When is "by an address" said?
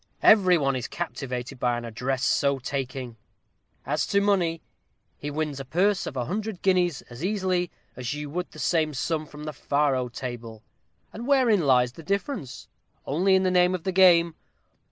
1.59-2.23